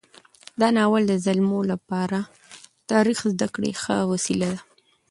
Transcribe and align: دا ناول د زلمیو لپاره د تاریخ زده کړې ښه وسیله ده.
دا 0.59 0.67
ناول 0.77 1.03
د 1.07 1.13
زلمیو 1.25 1.61
لپاره 1.71 2.19
د 2.25 2.29
تاریخ 2.91 3.19
زده 3.33 3.47
کړې 3.53 3.71
ښه 3.81 3.95
وسیله 4.11 4.47
ده. 4.53 4.61